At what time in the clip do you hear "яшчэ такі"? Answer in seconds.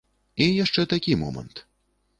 0.63-1.19